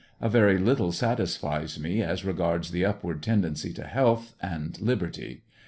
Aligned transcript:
A 0.19 0.29
very 0.29 0.57
little 0.57 0.91
satisfies 0.91 1.79
me 1.79 2.01
as 2.01 2.25
regards 2.25 2.71
the 2.71 2.83
upward 2.83 3.21
tendency 3.21 3.71
to 3.73 3.83
health 3.83 4.33
and 4.41 4.81
liberty. 4.81 5.43